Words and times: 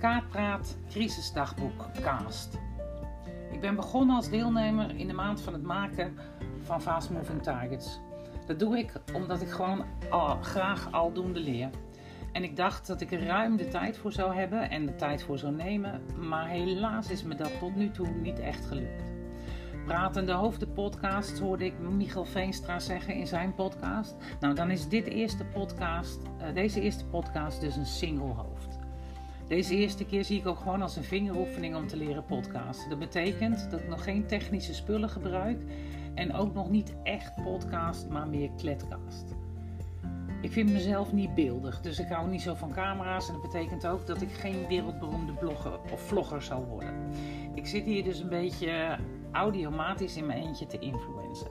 Kaartpraat 0.00 0.78
Crisisdagboek 0.88 1.86
Cast. 2.02 2.58
Ik 3.52 3.60
ben 3.60 3.76
begonnen 3.76 4.16
als 4.16 4.30
deelnemer 4.30 4.96
in 4.96 5.06
de 5.06 5.12
maand 5.12 5.40
van 5.40 5.52
het 5.52 5.62
maken 5.62 6.16
van 6.62 6.82
Fast 6.82 7.10
Moving 7.10 7.42
Targets. 7.42 8.00
Dat 8.46 8.58
doe 8.58 8.78
ik 8.78 8.92
omdat 9.14 9.40
ik 9.40 9.50
gewoon 9.50 9.84
graag 10.40 10.92
aldoende 10.92 11.40
leer. 11.40 11.70
En 12.32 12.42
ik 12.42 12.56
dacht 12.56 12.86
dat 12.86 13.00
ik 13.00 13.12
er 13.12 13.24
ruim 13.24 13.56
de 13.56 13.68
tijd 13.68 13.98
voor 13.98 14.12
zou 14.12 14.34
hebben 14.34 14.70
en 14.70 14.86
de 14.86 14.96
tijd 14.96 15.22
voor 15.22 15.38
zou 15.38 15.54
nemen, 15.54 16.02
maar 16.18 16.48
helaas 16.48 17.10
is 17.10 17.22
me 17.22 17.34
dat 17.34 17.58
tot 17.58 17.76
nu 17.76 17.90
toe 17.90 18.08
niet 18.08 18.38
echt 18.38 18.66
gelukt. 18.66 19.12
Pratende 19.84 20.32
Hoofden 20.32 20.72
podcast 20.72 21.38
hoorde 21.38 21.64
ik 21.64 21.78
Michael 21.78 22.24
Veenstra 22.24 22.78
zeggen 22.78 23.14
in 23.14 23.26
zijn 23.26 23.54
podcast. 23.54 24.16
Nou, 24.40 24.54
dan 24.54 24.70
is 24.70 24.88
dit 24.88 25.06
eerste 25.06 25.44
podcast, 25.44 26.20
uh, 26.22 26.54
deze 26.54 26.80
eerste 26.80 27.06
podcast 27.06 27.60
dus 27.60 27.76
een 27.76 27.86
single 27.86 28.32
hoofd. 28.34 28.79
Deze 29.50 29.76
eerste 29.76 30.04
keer 30.04 30.24
zie 30.24 30.38
ik 30.38 30.46
ook 30.46 30.58
gewoon 30.58 30.82
als 30.82 30.96
een 30.96 31.04
vingeroefening 31.04 31.76
om 31.76 31.86
te 31.86 31.96
leren 31.96 32.24
podcasten. 32.24 32.90
Dat 32.90 32.98
betekent 32.98 33.70
dat 33.70 33.80
ik 33.80 33.88
nog 33.88 34.04
geen 34.04 34.26
technische 34.26 34.74
spullen 34.74 35.08
gebruik 35.08 35.62
en 36.14 36.34
ook 36.34 36.54
nog 36.54 36.70
niet 36.70 36.94
echt 37.02 37.42
podcast, 37.42 38.08
maar 38.08 38.28
meer 38.28 38.50
kletcast. 38.56 39.34
Ik 40.40 40.52
vind 40.52 40.70
mezelf 40.72 41.12
niet 41.12 41.34
beeldig, 41.34 41.80
dus 41.80 41.98
ik 41.98 42.08
hou 42.08 42.28
niet 42.28 42.42
zo 42.42 42.54
van 42.54 42.72
camera's 42.72 43.28
en 43.28 43.32
dat 43.32 43.42
betekent 43.42 43.86
ook 43.86 44.06
dat 44.06 44.22
ik 44.22 44.32
geen 44.32 44.66
wereldberoemde 44.68 45.32
blogger 45.32 45.80
of 45.92 46.00
vlogger 46.00 46.42
zal 46.42 46.64
worden. 46.64 46.94
Ik 47.54 47.66
zit 47.66 47.84
hier 47.84 48.04
dus 48.04 48.20
een 48.20 48.28
beetje 48.28 48.98
audiomatisch 49.32 50.16
in 50.16 50.26
mijn 50.26 50.42
eentje 50.42 50.66
te 50.66 50.78
influencen. 50.78 51.50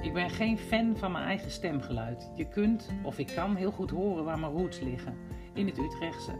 Ik 0.00 0.12
ben 0.12 0.30
geen 0.30 0.58
fan 0.58 0.96
van 0.96 1.12
mijn 1.12 1.24
eigen 1.24 1.50
stemgeluid. 1.50 2.30
Je 2.34 2.48
kunt 2.48 2.90
of 3.02 3.18
ik 3.18 3.32
kan 3.34 3.56
heel 3.56 3.72
goed 3.72 3.90
horen 3.90 4.24
waar 4.24 4.38
mijn 4.38 4.52
roots 4.52 4.80
liggen, 4.80 5.16
in 5.54 5.66
het 5.66 5.78
Utrechtse. 5.78 6.32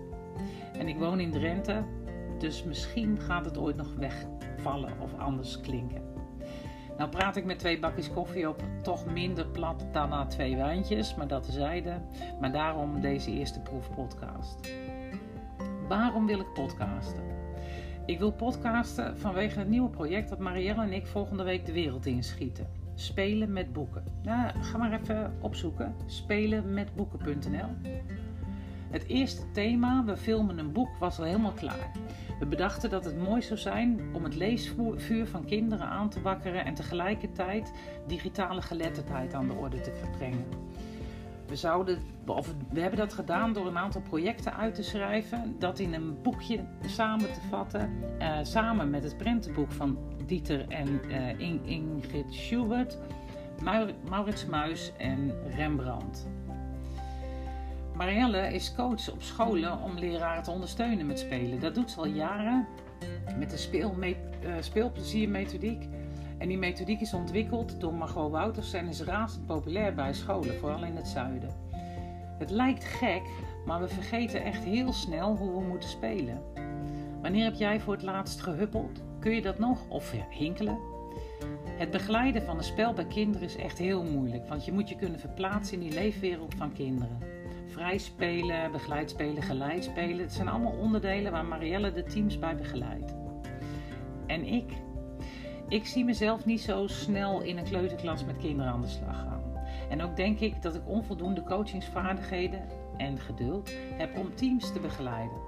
En 0.79 0.89
ik 0.89 0.99
woon 0.99 1.21
in 1.21 1.31
Drenthe, 1.31 1.85
dus 2.39 2.65
misschien 2.65 3.19
gaat 3.19 3.45
het 3.45 3.59
ooit 3.59 3.77
nog 3.77 3.95
wegvallen 3.95 5.01
of 5.01 5.19
anders 5.19 5.61
klinken. 5.61 6.03
Nou 6.99 7.11
praat 7.11 7.37
ik 7.37 7.45
met 7.45 7.59
twee 7.59 7.79
bakjes 7.79 8.13
koffie 8.13 8.49
op, 8.49 8.63
toch 8.83 9.07
minder 9.07 9.47
plat 9.47 9.87
dan 9.93 10.09
na 10.09 10.27
twee 10.27 10.57
wijntjes, 10.57 11.15
maar 11.15 11.27
dat 11.27 11.43
tezijde. 11.43 12.01
Maar 12.41 12.53
daarom 12.53 13.01
deze 13.01 13.31
eerste 13.31 13.61
proefpodcast. 13.61 14.71
Waarom 15.89 16.27
wil 16.27 16.41
ik 16.41 16.53
podcasten? 16.53 17.23
Ik 18.07 18.19
wil 18.19 18.33
podcasten 18.33 19.19
vanwege 19.19 19.59
het 19.59 19.69
nieuwe 19.69 19.91
project 19.91 20.29
dat 20.29 20.39
Marielle 20.39 20.83
en 20.83 20.93
ik 20.93 21.07
volgende 21.07 21.43
week 21.43 21.67
de 21.67 21.73
wereld 21.73 22.07
inschieten. 22.07 22.67
Spelen 22.95 23.53
met 23.53 23.73
boeken. 23.73 24.05
Nou, 24.23 24.61
ga 24.61 24.79
maar 24.79 25.01
even 25.01 25.35
opzoeken. 25.41 25.95
Spelenmetboeken.nl 26.07 27.91
Het 28.93 29.07
eerste 29.07 29.51
thema, 29.51 30.05
we 30.05 30.17
filmen 30.17 30.59
een 30.59 30.73
boek, 30.73 30.89
was 30.99 31.19
al 31.19 31.25
helemaal 31.25 31.53
klaar. 31.53 31.91
We 32.39 32.47
bedachten 32.47 32.91
dat 32.91 33.05
het 33.05 33.19
mooi 33.19 33.43
zou 33.43 33.59
zijn 33.59 34.01
om 34.13 34.25
het 34.25 34.35
leesvuur 34.35 35.27
van 35.27 35.45
kinderen 35.45 35.87
aan 35.87 36.09
te 36.09 36.21
wakkeren 36.21 36.65
en 36.65 36.75
tegelijkertijd 36.75 37.73
digitale 38.07 38.63
geletterdheid 38.63 39.35
aan 39.35 39.49
de 39.49 39.55
orde 39.55 39.81
te 39.81 39.93
brengen. 40.17 40.45
We, 41.47 41.57
zouden, 41.57 41.99
of 42.27 42.55
we 42.73 42.81
hebben 42.81 42.99
dat 42.99 43.13
gedaan 43.13 43.53
door 43.53 43.67
een 43.67 43.79
aantal 43.79 44.01
projecten 44.01 44.57
uit 44.57 44.75
te 44.75 44.83
schrijven, 44.83 45.57
dat 45.59 45.79
in 45.79 45.95
een 45.95 46.23
boekje 46.23 46.65
samen 46.87 47.33
te 47.33 47.41
vatten, 47.51 47.91
uh, 48.19 48.39
samen 48.43 48.91
met 48.91 49.03
het 49.03 49.17
prentenboek 49.17 49.73
van 49.73 49.99
Dieter 50.27 50.69
en 50.69 51.01
uh, 51.09 51.41
Ingrid 51.65 52.35
Schubert, 52.35 52.99
Maurits 54.09 54.47
Muis 54.47 54.93
en 54.99 55.33
Rembrandt. 55.57 56.27
Marielle 57.95 58.53
is 58.55 58.75
coach 58.75 59.11
op 59.11 59.23
scholen 59.23 59.83
om 59.83 59.99
leraren 59.99 60.43
te 60.43 60.51
ondersteunen 60.51 61.07
met 61.07 61.19
spelen. 61.19 61.61
Dat 61.61 61.75
doet 61.75 61.91
ze 61.91 61.99
al 61.99 62.07
jaren 62.07 62.67
met 63.39 63.51
de 63.51 63.57
speel, 63.57 63.97
uh, 64.03 64.15
speelpleziermethodiek. 64.61 65.89
En 66.39 66.49
die 66.49 66.59
methodiek 66.59 67.01
is 67.01 67.15
ontwikkeld 67.15 67.81
door 67.81 67.95
Margot 67.95 68.31
Wouters 68.31 68.73
en 68.73 68.89
is 68.89 69.03
razend 69.03 69.47
populair 69.47 69.95
bij 69.95 70.13
scholen, 70.13 70.59
vooral 70.59 70.85
in 70.85 70.97
het 70.97 71.09
zuiden. 71.09 71.51
Het 72.39 72.51
lijkt 72.51 72.85
gek, 72.85 73.23
maar 73.67 73.81
we 73.81 73.89
vergeten 73.89 74.45
echt 74.45 74.65
heel 74.65 74.93
snel 74.93 75.37
hoe 75.37 75.53
we 75.53 75.69
moeten 75.69 75.89
spelen. 75.89 76.43
Wanneer 77.23 77.45
heb 77.45 77.55
jij 77.55 77.81
voor 77.81 77.93
het 77.93 78.03
laatst 78.03 78.41
gehuppeld? 78.41 79.01
Kun 79.19 79.35
je 79.35 79.43
dat 79.43 79.59
nog? 79.59 79.89
Of 79.89 80.15
hinkelen? 80.31 80.79
Het 81.65 81.91
begeleiden 81.91 82.43
van 82.43 82.57
een 82.57 82.65
spel 82.65 82.93
bij 82.93 83.07
kinderen 83.07 83.47
is 83.49 83.57
echt 83.57 83.79
heel 83.79 84.05
moeilijk, 84.05 84.49
want 84.49 84.65
je 84.65 84.73
moet 84.73 84.89
je 84.89 84.97
kunnen 84.97 85.21
verplaatsen 85.21 85.75
in 85.75 85.89
die 85.89 85.99
leefwereld 85.99 86.55
van 86.55 86.73
kinderen. 86.73 87.19
Vrij 87.73 87.99
spelen, 87.99 88.73
begeleid 88.73 89.11
spelen, 89.11 89.43
geleid 89.43 89.85
spelen, 89.85 90.19
het 90.19 90.33
zijn 90.33 90.49
allemaal 90.49 90.73
onderdelen 90.73 91.33
waar 91.33 91.45
Marielle 91.45 91.93
de 91.93 92.03
teams 92.03 92.39
bij 92.39 92.57
begeleidt. 92.57 93.15
En 94.27 94.45
ik, 94.45 94.73
ik 95.69 95.87
zie 95.87 96.05
mezelf 96.05 96.45
niet 96.45 96.61
zo 96.61 96.87
snel 96.87 97.43
in 97.43 97.59
een 97.59 97.65
kleuterklas 97.65 98.25
met 98.25 98.37
kinderen 98.37 98.73
aan 98.73 98.81
de 98.81 98.89
slag 98.89 99.17
gaan. 99.17 99.43
En 99.91 100.03
ook 100.03 100.17
denk 100.17 100.41
ik 100.41 100.63
dat 100.63 100.75
ik 100.75 100.89
onvoldoende 100.89 101.43
coachingsvaardigheden 101.43 102.69
en 102.97 103.19
geduld 103.19 103.71
heb 103.95 104.19
om 104.19 104.35
teams 104.35 104.73
te 104.73 104.81
begeleiden. 104.81 105.39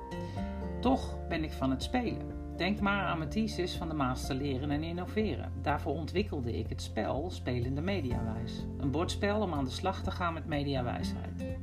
Toch 0.81 1.29
ben 1.29 1.45
ik 1.45 1.53
van 1.53 1.71
het 1.71 1.83
spelen. 1.83 2.43
Denk 2.57 2.81
maar 2.81 3.07
aan 3.07 3.19
mijn 3.19 3.31
thesis 3.31 3.77
van 3.77 3.89
de 3.89 3.95
Master 3.95 4.35
Leren 4.35 4.71
en 4.71 4.83
Innoveren. 4.83 5.53
Daarvoor 5.63 5.95
ontwikkelde 5.95 6.59
ik 6.59 6.69
het 6.69 6.83
spel 6.83 7.31
Spelende 7.31 7.81
Mediawijs. 7.81 8.67
Een 8.79 8.91
bordspel 8.91 9.41
om 9.41 9.53
aan 9.53 9.65
de 9.65 9.71
slag 9.71 10.03
te 10.03 10.11
gaan 10.11 10.35
met 10.35 10.47
mediawijsheid. 10.47 11.54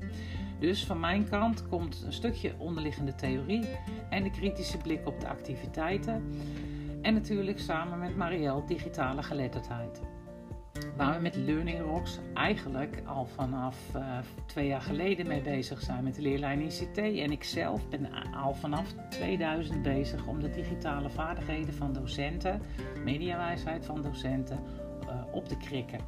Dus 0.62 0.86
van 0.86 1.00
mijn 1.00 1.30
kant 1.30 1.68
komt 1.68 2.04
een 2.06 2.14
stukje 2.14 2.54
onderliggende 2.58 3.16
theorie 3.16 3.66
en 4.10 4.24
de 4.24 4.30
kritische 4.30 4.78
blik 4.78 5.08
op 5.08 5.20
de 5.20 5.28
activiteiten. 5.28 6.24
En 7.02 7.14
natuurlijk 7.14 7.60
samen 7.60 8.00
met 8.00 8.16
Marielle 8.16 8.66
digitale 8.66 9.24
geletterdheid. 9.24 10.02
Waar 10.98 11.16
we 11.16 11.22
met 11.22 11.36
Learning 11.36 11.80
Rocks 11.80 12.20
eigenlijk 12.34 13.02
al 13.06 13.26
vanaf 13.26 13.78
uh, 13.96 14.18
twee 14.46 14.68
jaar 14.68 14.82
geleden 14.82 15.28
mee 15.28 15.42
bezig 15.42 15.82
zijn 15.82 16.04
met 16.04 16.16
de 16.16 16.22
leerlijn 16.22 16.62
ICT. 16.62 16.98
En 16.98 17.32
ik 17.32 17.44
zelf 17.44 17.90
ben 17.90 18.34
al 18.34 18.54
vanaf 18.54 18.94
2000 19.10 19.82
bezig 19.82 20.26
om 20.26 20.40
de 20.40 20.50
digitale 20.50 21.10
vaardigheden 21.10 21.74
van 21.74 21.94
docenten, 21.94 22.62
mediawijsheid 23.04 23.86
van 23.86 24.02
docenten, 24.02 24.60
uh, 25.04 25.10
op 25.32 25.48
te 25.48 25.58
krikken. 25.58 26.00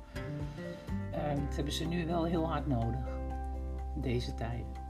Uh, 1.11 1.29
dat 1.45 1.55
hebben 1.55 1.73
ze 1.73 1.85
nu 1.85 2.05
wel 2.05 2.23
heel 2.23 2.49
hard 2.49 2.67
nodig, 2.67 3.22
deze 3.95 4.33
tijden. 4.33 4.81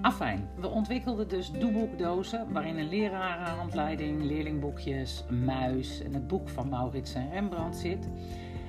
Afijn, 0.00 0.48
we 0.56 0.68
ontwikkelden 0.68 1.28
dus 1.28 1.52
doeboekdozen 1.52 2.52
waarin 2.52 2.78
een 2.78 2.88
lerarenhandleiding, 2.88 4.22
leerlingboekjes, 4.22 5.24
een 5.28 5.44
muis 5.44 6.02
en 6.02 6.14
het 6.14 6.26
boek 6.26 6.48
van 6.48 6.68
Maurits 6.68 7.14
en 7.14 7.30
Rembrandt 7.30 7.76
zit. 7.76 8.08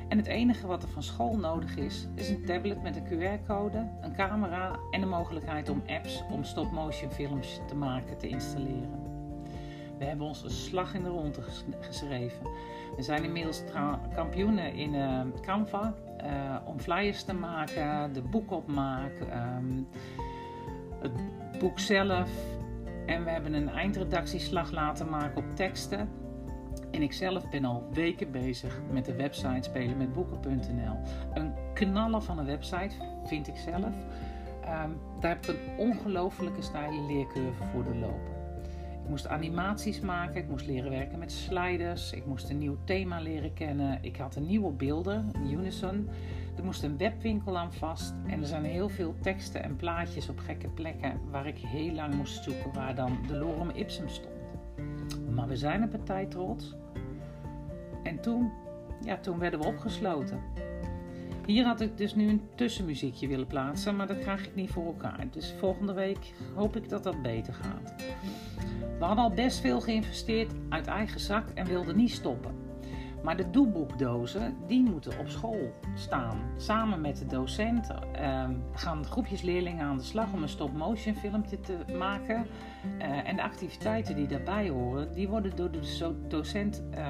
En 0.07 0.18
het 0.18 0.28
enige 0.28 0.68
wat 0.68 0.84
er 0.84 0.90
van 0.90 1.03
school 1.03 1.38
nodig 1.38 1.78
is, 1.78 2.07
is 2.16 2.29
een 2.29 2.45
tablet 2.45 2.81
met 2.81 2.95
een 2.95 3.06
QR-code, 3.06 3.90
een 4.01 4.16
camera 4.16 4.79
en 4.91 5.00
de 5.00 5.07
mogelijkheid 5.07 5.69
om 5.69 5.84
apps 5.88 6.24
om 6.31 6.44
stop-motion 6.44 7.12
films 7.12 7.59
te 7.68 7.75
maken 7.75 8.18
te 8.18 8.28
installeren. 8.28 9.05
We 9.97 10.06
hebben 10.06 10.28
ons 10.28 10.44
een 10.44 10.50
slag 10.50 10.94
in 10.94 11.03
de 11.03 11.09
ronde 11.09 11.41
geschreven. 11.79 12.47
We 12.95 13.01
zijn 13.01 13.23
inmiddels 13.23 13.63
kampioenen 14.13 14.73
in 14.73 14.94
uh, 14.94 15.22
Canva 15.41 15.94
uh, 16.23 16.56
om 16.66 16.79
flyers 16.79 17.23
te 17.23 17.33
maken, 17.33 18.13
de 18.13 18.22
boekopmaak, 18.22 19.19
um, 19.19 19.88
het 21.00 21.11
boek 21.59 21.79
zelf. 21.79 22.29
En 23.06 23.23
we 23.23 23.29
hebben 23.29 23.53
een 23.53 23.69
eindredactieslag 23.69 24.72
laten 24.72 25.09
maken 25.09 25.38
op 25.38 25.56
teksten. 25.56 26.09
En 26.91 27.01
ik 27.01 27.13
zelf 27.13 27.50
ben 27.50 27.66
al 27.66 27.83
weken 27.94 28.31
bezig 28.31 28.81
met 28.91 29.06
de 29.06 29.16
website 29.16 29.69
spelenmetboeken.nl. 29.69 30.97
Een 31.33 31.53
knallen 31.73 32.23
van 32.23 32.39
een 32.39 32.45
website, 32.45 32.95
vind 33.25 33.47
ik 33.47 33.57
zelf. 33.57 33.94
Um, 34.83 34.98
daar 35.19 35.31
heb 35.31 35.45
ik 35.45 35.48
een 35.48 35.77
ongelofelijke 35.77 36.62
steile 36.62 37.01
leercurve 37.01 37.63
voor 37.63 37.83
doorlopen. 37.83 38.35
Ik 39.06 39.12
moest 39.12 39.28
animaties 39.28 40.00
maken, 40.00 40.42
ik 40.42 40.50
moest 40.50 40.66
leren 40.66 40.92
werken 40.92 41.19
met 41.19 41.31
sliders, 41.31 42.12
ik 42.12 42.25
moest 42.25 42.50
een 42.50 42.57
nieuw 42.57 42.78
thema 42.84 43.22
leren 43.22 43.54
kennen. 43.54 44.00
Ik 44.02 44.18
had 44.18 44.36
een 44.36 44.46
nieuwe 44.46 44.72
beelden, 44.72 45.31
Unison. 45.50 46.10
Er 46.57 46.63
moest 46.63 46.84
een 46.84 46.98
webwinkel 46.98 47.57
aan 47.57 47.74
vast 47.74 48.13
en 48.28 48.42
er 48.42 48.48
zijn 48.48 48.63
heel 48.63 48.90
veel 48.90 49.16
teksten 49.22 49.63
en 49.63 49.75
plaatjes 49.75 50.30
op 50.30 50.40
gekke 50.40 50.68
plekken 50.68 51.19
waar 51.31 51.48
ik 51.48 51.57
heel 51.57 51.94
lang 51.94 52.13
moest 52.13 52.44
zoeken 52.44 52.74
waar 52.74 52.96
dan 52.96 53.18
de 53.28 53.36
lorem 53.38 53.69
ipsum 53.69 54.10
stond. 54.10 54.36
Maar 55.30 55.48
we 55.48 55.56
zijn 55.56 55.81
een 55.81 55.90
partij 55.90 56.25
trots. 56.25 56.75
En 58.04 58.22
toen, 58.22 58.51
ja, 59.01 59.18
toen 59.18 59.40
werden 59.40 59.60
we 59.60 59.66
opgesloten. 59.66 60.40
Hier 61.46 61.66
had 61.66 61.81
ik 61.81 61.98
dus 61.98 62.16
nu 62.16 62.30
een 62.30 62.42
tussenmuziekje 62.56 63.28
willen 63.28 63.48
plaatsen, 63.48 63.96
maar 63.96 64.08
dat 64.08 64.19
krijg 64.19 64.46
ik 64.48 64.56
niet 64.56 64.69
voor 64.69 64.86
elkaar. 64.86 65.28
Dus 65.31 65.56
volgende 65.60 65.94
week 65.94 66.34
hoop 66.56 66.75
ik 66.75 66.90
dat 66.90 67.04
dat 67.04 67.22
beter 67.22 67.54
gaat. 67.54 67.94
We 69.00 69.06
hadden 69.06 69.24
al 69.24 69.33
best 69.33 69.59
veel 69.59 69.81
geïnvesteerd 69.81 70.51
uit 70.69 70.88
eigen 70.88 71.19
zak 71.19 71.50
en 71.53 71.65
wilden 71.65 71.95
niet 71.95 72.12
stoppen. 72.12 72.65
Maar 73.25 73.38
de 73.38 73.50
doeboekdozen, 73.50 74.56
die 74.68 74.83
moeten 74.83 75.19
op 75.19 75.30
school 75.30 75.74
staan. 75.95 76.38
Samen 76.57 77.01
met 77.01 77.18
de 77.18 77.25
docent 77.25 77.92
ehm, 78.12 78.53
gaan 78.74 79.06
groepjes 79.06 79.42
leerlingen 79.42 79.86
aan 79.86 79.97
de 79.97 80.03
slag 80.03 80.33
om 80.33 80.42
een 80.42 80.50
stop-motion 80.50 81.15
filmpje 81.15 81.59
te 81.59 81.77
maken. 81.97 82.45
Eh, 82.97 83.30
en 83.30 83.36
de 83.36 83.44
activiteiten 83.44 84.15
die 84.15 84.27
daarbij 84.27 84.69
horen, 84.69 85.13
die 85.13 85.27
worden 85.27 85.56
door 85.56 85.71
de 85.71 86.13
docent 86.27 86.83
uh, 86.94 87.07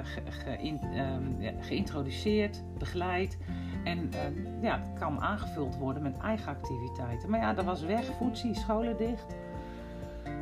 geïntroduceerd, 1.60 2.64
begeleid. 2.78 3.38
En 3.84 4.10
uh, 4.14 4.62
ja, 4.62 4.80
het 4.80 5.00
kan 5.00 5.22
aangevuld 5.22 5.78
worden 5.78 6.04
met 6.04 6.18
eigen 6.18 6.48
activiteiten. 6.48 7.30
Maar 7.30 7.40
ja, 7.40 7.54
dat 7.54 7.66
was 7.66 7.82
weg, 7.82 8.06
voetzie, 8.06 8.56
scholen 8.56 8.98
dicht. 8.98 9.36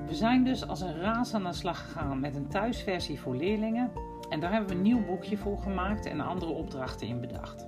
We 0.07 0.15
zijn 0.15 0.43
dus 0.43 0.67
als 0.67 0.81
een 0.81 0.99
raas 0.99 1.33
aan 1.33 1.43
de 1.43 1.53
slag 1.53 1.83
gegaan 1.83 2.19
met 2.19 2.35
een 2.35 2.47
thuisversie 2.47 3.19
voor 3.19 3.35
leerlingen. 3.35 3.91
En 4.29 4.39
daar 4.39 4.51
hebben 4.51 4.69
we 4.69 4.75
een 4.75 4.81
nieuw 4.81 5.05
boekje 5.05 5.37
voor 5.37 5.57
gemaakt 5.57 6.05
en 6.05 6.21
andere 6.21 6.51
opdrachten 6.51 7.07
in 7.07 7.21
bedacht. 7.21 7.65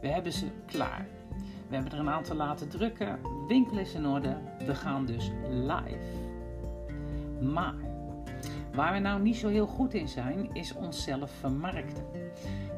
We 0.00 0.08
hebben 0.08 0.32
ze 0.32 0.46
klaar. 0.66 1.06
We 1.68 1.74
hebben 1.74 1.92
er 1.92 1.98
een 1.98 2.08
aantal 2.08 2.36
laten 2.36 2.68
drukken. 2.68 3.18
winkel 3.48 3.78
is 3.78 3.94
in 3.94 4.06
orde. 4.06 4.36
We 4.66 4.74
gaan 4.74 5.06
dus 5.06 5.30
live. 5.48 6.26
Maar 7.40 7.74
waar 8.74 8.92
we 8.92 8.98
nou 8.98 9.22
niet 9.22 9.36
zo 9.36 9.48
heel 9.48 9.66
goed 9.66 9.94
in 9.94 10.08
zijn, 10.08 10.54
is 10.54 10.74
onszelf 10.74 11.30
vermarkten. 11.30 12.04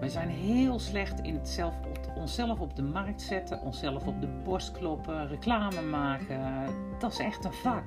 Wij 0.00 0.08
zijn 0.08 0.28
heel 0.28 0.78
slecht 0.78 1.20
in 1.20 1.34
het 1.34 1.48
zelf, 1.48 1.74
onszelf 2.16 2.60
op 2.60 2.76
de 2.76 2.82
markt 2.82 3.22
zetten, 3.22 3.60
onszelf 3.60 4.06
op 4.06 4.20
de 4.20 4.26
borst 4.44 4.72
kloppen, 4.72 5.28
reclame 5.28 5.82
maken. 5.82 6.66
Dat 6.98 7.12
is 7.12 7.18
echt 7.18 7.44
een 7.44 7.52
vak. 7.52 7.84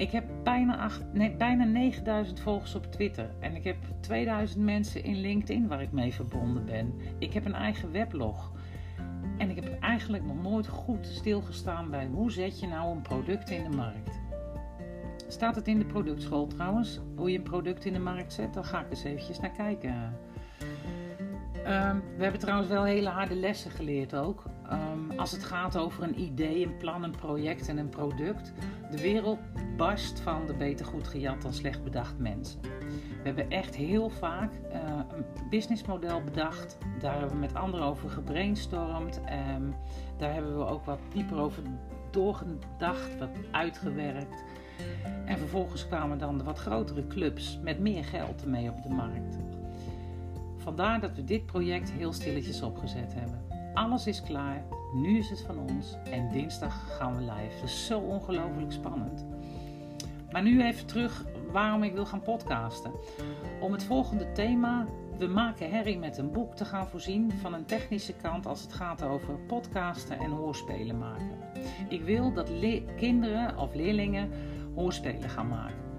Ik 0.00 0.10
heb 0.10 0.24
bijna, 0.42 0.76
acht, 0.76 1.02
nee, 1.12 1.30
bijna 1.30 1.64
9000 1.64 2.40
volgers 2.40 2.74
op 2.74 2.92
Twitter. 2.92 3.30
En 3.40 3.54
ik 3.54 3.64
heb 3.64 3.76
2000 4.00 4.64
mensen 4.64 5.04
in 5.04 5.20
LinkedIn 5.20 5.68
waar 5.68 5.82
ik 5.82 5.92
mee 5.92 6.14
verbonden 6.14 6.64
ben. 6.64 6.94
Ik 7.18 7.32
heb 7.32 7.44
een 7.44 7.54
eigen 7.54 7.92
weblog. 7.92 8.52
En 9.38 9.50
ik 9.50 9.56
heb 9.56 9.80
eigenlijk 9.80 10.24
nog 10.24 10.42
nooit 10.42 10.66
goed 10.68 11.06
stilgestaan 11.06 11.90
bij 11.90 12.06
hoe 12.06 12.30
zet 12.32 12.60
je 12.60 12.66
nou 12.66 12.96
een 12.96 13.02
product 13.02 13.50
in 13.50 13.70
de 13.70 13.76
markt. 13.76 14.20
Staat 15.28 15.54
het 15.54 15.68
in 15.68 15.78
de 15.78 15.84
productschool 15.84 16.46
trouwens, 16.46 17.00
hoe 17.16 17.30
je 17.30 17.38
een 17.38 17.44
product 17.44 17.84
in 17.84 17.92
de 17.92 17.98
markt 17.98 18.32
zet? 18.32 18.54
Dan 18.54 18.64
ga 18.64 18.80
ik 18.80 18.90
eens 18.90 19.04
eventjes 19.04 19.40
naar 19.40 19.52
kijken. 19.52 20.18
Ehm, 21.64 21.96
we 22.16 22.22
hebben 22.22 22.40
trouwens 22.40 22.68
wel 22.68 22.84
hele 22.84 23.08
harde 23.08 23.34
lessen 23.34 23.70
geleerd 23.70 24.14
ook. 24.14 24.44
Ehm, 24.70 25.18
als 25.18 25.32
het 25.32 25.44
gaat 25.44 25.76
over 25.76 26.02
een 26.02 26.20
idee, 26.20 26.66
een 26.66 26.76
plan, 26.76 27.02
een 27.02 27.16
project 27.16 27.68
en 27.68 27.78
een 27.78 27.88
product. 27.88 28.52
De 28.90 29.00
wereld 29.00 29.38
barst 29.76 30.20
van 30.20 30.46
de 30.46 30.54
beter 30.54 30.86
goed 30.86 31.08
gejat 31.08 31.42
dan 31.42 31.52
slecht 31.52 31.84
bedacht 31.84 32.18
mensen. 32.18 32.60
We 32.90 33.26
hebben 33.26 33.50
echt 33.50 33.74
heel 33.76 34.10
vaak 34.10 34.52
uh, 34.52 34.78
een 35.14 35.24
businessmodel 35.50 36.22
bedacht. 36.22 36.78
Daar 37.00 37.12
hebben 37.12 37.30
we 37.30 37.36
met 37.36 37.54
anderen 37.54 37.86
over 37.86 38.10
gebrainstormd. 38.10 39.20
Um, 39.56 39.74
daar 40.16 40.32
hebben 40.32 40.58
we 40.58 40.64
ook 40.64 40.84
wat 40.84 40.98
dieper 41.12 41.38
over 41.38 41.62
doorgedacht, 42.10 43.18
wat 43.18 43.30
uitgewerkt. 43.50 44.44
En 45.24 45.38
vervolgens 45.38 45.86
kwamen 45.86 46.18
dan 46.18 46.38
de 46.38 46.44
wat 46.44 46.58
grotere 46.58 47.06
clubs 47.06 47.58
met 47.62 47.78
meer 47.78 48.04
geld 48.04 48.46
mee 48.46 48.70
op 48.70 48.82
de 48.82 48.88
markt. 48.88 49.38
Vandaar 50.56 51.00
dat 51.00 51.14
we 51.14 51.24
dit 51.24 51.46
project 51.46 51.92
heel 51.92 52.12
stilletjes 52.12 52.62
opgezet 52.62 53.14
hebben. 53.14 53.49
Alles 53.80 54.06
is 54.06 54.22
klaar, 54.22 54.64
nu 54.92 55.18
is 55.18 55.30
het 55.30 55.40
van 55.40 55.58
ons 55.58 55.96
en 56.10 56.28
dinsdag 56.32 56.96
gaan 56.96 57.16
we 57.16 57.20
live. 57.20 57.60
Dat 57.60 57.68
is 57.68 57.86
zo 57.86 57.98
ongelooflijk 57.98 58.72
spannend. 58.72 59.26
Maar 60.30 60.42
nu 60.42 60.62
even 60.62 60.86
terug 60.86 61.24
waarom 61.52 61.82
ik 61.82 61.92
wil 61.92 62.06
gaan 62.06 62.22
podcasten. 62.22 62.92
Om 63.60 63.72
het 63.72 63.84
volgende 63.84 64.32
thema, 64.32 64.86
we 65.18 65.26
maken 65.26 65.70
herrie 65.70 65.98
met 65.98 66.18
een 66.18 66.32
boek, 66.32 66.54
te 66.54 66.64
gaan 66.64 66.86
voorzien 66.86 67.32
van 67.32 67.54
een 67.54 67.64
technische 67.64 68.14
kant 68.14 68.46
als 68.46 68.62
het 68.62 68.72
gaat 68.72 69.02
over 69.02 69.38
podcasten 69.46 70.18
en 70.18 70.30
hoorspelen 70.30 70.98
maken. 70.98 71.38
Ik 71.88 72.02
wil 72.02 72.32
dat 72.32 72.50
kinderen 72.96 73.58
of 73.58 73.74
leerlingen 73.74 74.30
hoorspelen 74.74 75.30
gaan 75.30 75.48
maken. 75.48 75.89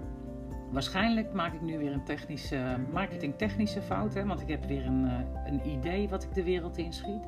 Waarschijnlijk 0.72 1.32
maak 1.32 1.52
ik 1.52 1.60
nu 1.60 1.78
weer 1.78 1.92
een 1.92 2.04
technische, 2.04 2.76
marketingtechnische 2.92 3.82
fout, 3.82 4.14
hè, 4.14 4.24
want 4.24 4.40
ik 4.40 4.48
heb 4.48 4.64
weer 4.64 4.86
een, 4.86 5.06
eh, 5.06 5.52
een 5.52 5.68
idee 5.68 6.08
wat 6.08 6.22
ik 6.22 6.34
de 6.34 6.42
wereld 6.42 6.78
inschiet. 6.78 7.22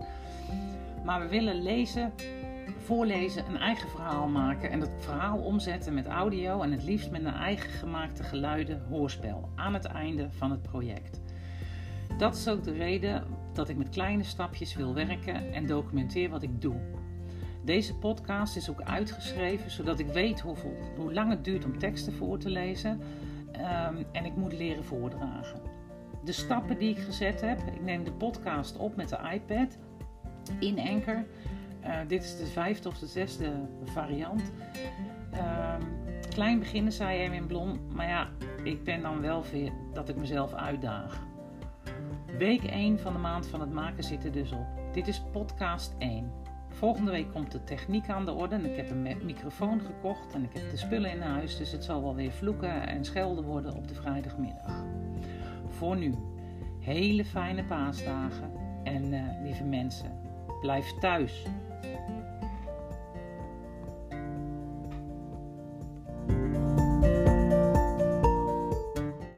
Maar 1.05 1.21
we 1.21 1.29
willen 1.29 1.63
lezen, 1.63 2.13
voorlezen, 2.79 3.47
een 3.49 3.57
eigen 3.57 3.89
verhaal 3.89 4.29
maken 4.29 4.71
en 4.71 4.81
dat 4.81 4.91
verhaal 4.99 5.39
omzetten 5.39 5.95
met 5.95 6.07
audio 6.07 6.63
en 6.63 6.73
het 6.73 6.83
liefst 6.83 7.11
met 7.11 7.25
een 7.25 7.35
eigen 7.35 7.71
gemaakte 7.71 8.23
geluiden 8.23 8.83
hoorspel 8.89 9.49
aan 9.55 9.75
het 9.75 9.85
einde 9.85 10.27
van 10.31 10.51
het 10.51 10.63
project. 10.63 11.21
Dat 12.19 12.35
is 12.35 12.49
ook 12.49 12.65
de 12.65 12.73
reden 12.73 13.25
dat 13.53 13.69
ik 13.69 13.77
met 13.77 13.89
kleine 13.89 14.25
stapjes 14.25 14.75
wil 14.75 14.95
werken 14.95 15.53
en 15.53 15.67
documenteer 15.67 16.31
wat 16.31 16.43
ik 16.43 16.61
doe. 16.61 16.77
Deze 17.65 17.95
podcast 17.95 18.57
is 18.57 18.71
ook 18.71 18.83
uitgeschreven 18.83 19.71
zodat 19.71 19.99
ik 19.99 20.07
weet 20.07 20.41
hoeveel, 20.41 20.77
hoe 20.97 21.13
lang 21.13 21.31
het 21.31 21.45
duurt 21.45 21.65
om 21.65 21.79
teksten 21.79 22.13
voor 22.13 22.39
te 22.39 22.51
lezen 22.51 23.01
um, 23.59 24.05
en 24.13 24.25
ik 24.25 24.37
moet 24.37 24.53
leren 24.53 24.85
voordragen. 24.85 25.61
De 26.25 26.33
stappen 26.33 26.79
die 26.79 26.91
ik 26.91 26.99
gezet 26.99 27.41
heb, 27.41 27.59
ik 27.59 27.83
neem 27.83 28.05
de 28.05 28.13
podcast 28.13 28.77
op 28.77 28.97
met 28.97 29.09
de 29.09 29.19
iPad 29.33 29.79
in 30.59 30.79
Anchor. 30.79 31.25
Uh, 31.85 31.97
dit 32.07 32.25
is 32.25 32.37
de 32.37 32.47
vijfde 32.47 32.89
of 32.89 32.99
de 32.99 33.07
zesde 33.07 33.53
variant. 33.85 34.53
Um, 35.35 36.05
klein 36.29 36.59
beginnen, 36.59 36.93
zei 36.93 37.23
Erwin 37.23 37.47
Blom, 37.47 37.81
maar 37.95 38.09
ja, 38.09 38.29
ik 38.63 38.85
ben 38.85 39.03
dan 39.03 39.21
wel 39.21 39.45
weer 39.53 39.73
dat 39.93 40.09
ik 40.09 40.17
mezelf 40.17 40.55
uitdaag. 40.55 41.27
Week 42.39 42.65
1 42.65 42.99
van 42.99 43.13
de 43.13 43.19
maand 43.19 43.47
van 43.47 43.61
het 43.61 43.73
maken 43.73 44.05
zit 44.05 44.25
er 44.25 44.33
dus 44.33 44.53
op. 44.53 44.67
Dit 44.93 45.09
is 45.09 45.23
podcast 45.33 45.95
1. 45.99 46.33
Volgende 46.75 47.11
week 47.11 47.33
komt 47.33 47.53
de 47.53 47.65
techniek 47.65 48.09
aan 48.09 48.25
de 48.25 48.33
orde. 48.33 48.55
En 48.55 48.71
ik 48.71 48.77
heb 48.77 48.91
een 48.91 49.17
microfoon 49.25 49.81
gekocht 49.81 50.35
en 50.35 50.43
ik 50.43 50.53
heb 50.53 50.71
de 50.71 50.77
spullen 50.77 51.11
in 51.11 51.21
huis. 51.21 51.57
Dus 51.57 51.73
het 51.73 51.85
zal 51.85 52.03
wel 52.03 52.15
weer 52.15 52.33
vloeken 52.33 52.87
en 52.87 53.05
schelden 53.05 53.45
worden 53.45 53.75
op 53.75 53.89
de 53.89 53.95
vrijdagmiddag. 53.95 54.85
Voor 55.69 55.97
nu, 55.97 56.15
hele 56.81 57.25
fijne 57.25 57.65
paasdagen. 57.65 58.53
En 58.85 59.13
uh, 59.13 59.23
lieve 59.43 59.65
mensen, 59.65 60.21
blijf 60.61 60.93
thuis. 61.01 61.47